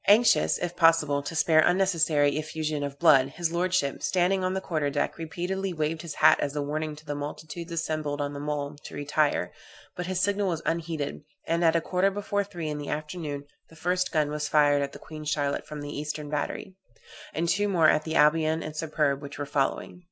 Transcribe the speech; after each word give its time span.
Anxious, 0.07 0.57
if 0.57 0.75
possible, 0.75 1.21
to 1.21 1.35
spare 1.35 1.59
unnecessary 1.59 2.35
effusion 2.39 2.81
of 2.81 2.97
blood, 2.97 3.27
his 3.29 3.51
lordship, 3.51 4.01
standing 4.01 4.43
on 4.43 4.55
the 4.55 4.59
quarter 4.59 4.89
deck, 4.89 5.19
repeatedly 5.19 5.73
waved 5.73 6.01
his 6.01 6.15
hat 6.15 6.39
as 6.39 6.55
a 6.55 6.61
warning 6.63 6.95
to 6.95 7.05
the 7.05 7.13
multitudes 7.13 7.71
assembled 7.71 8.19
on 8.19 8.33
the 8.33 8.39
mole 8.39 8.75
to 8.83 8.95
retire, 8.95 9.51
but 9.95 10.07
his 10.07 10.19
signal 10.19 10.47
was 10.47 10.63
unheeded, 10.65 11.21
and 11.45 11.63
at 11.63 11.75
a 11.75 11.81
quarter 11.81 12.09
before 12.09 12.43
three 12.43 12.67
in 12.67 12.79
the 12.79 12.89
afternoon 12.89 13.43
the 13.69 13.75
first 13.75 14.11
gun 14.11 14.31
was 14.31 14.47
fired 14.49 14.81
at 14.81 14.91
the 14.91 14.97
Queen 14.97 15.23
Charlotte 15.23 15.67
from 15.67 15.81
the 15.81 15.95
eastern 15.95 16.31
battery, 16.31 16.73
and 17.31 17.47
two 17.47 17.67
more 17.69 17.87
at 17.87 18.03
the 18.03 18.15
Albion 18.15 18.63
and 18.63 18.75
Superb, 18.75 19.21
which 19.21 19.37
were 19.37 19.45
following. 19.45 19.99